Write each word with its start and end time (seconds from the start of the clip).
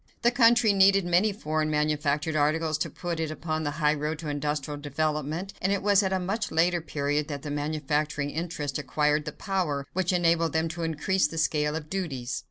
The 0.23 0.31
country 0.31 0.73
needed 0.73 1.05
many 1.05 1.31
foreign 1.31 1.69
manufactured 1.69 2.35
articles 2.35 2.79
to 2.79 2.89
put 2.89 3.19
it 3.19 3.29
upon 3.29 3.61
the 3.61 3.69
highroad 3.77 4.17
to 4.17 4.29
industrial 4.29 4.79
development, 4.79 5.53
and 5.61 5.71
it 5.71 5.83
was 5.83 6.01
at 6.01 6.11
a 6.11 6.17
much 6.19 6.49
later 6.51 6.81
period 6.81 7.27
that 7.27 7.43
the 7.43 7.51
manufacturing 7.51 8.31
interests 8.31 8.79
acquired 8.79 9.25
the 9.25 9.31
power 9.31 9.85
which 9.93 10.11
enabled 10.11 10.53
them 10.53 10.67
to 10.69 10.81
increase 10.81 11.27
the 11.27 11.37
scale 11.37 11.75
of 11.75 11.87
duties. 11.87 12.39